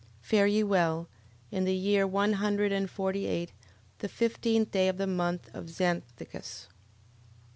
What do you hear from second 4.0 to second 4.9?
fifteenth day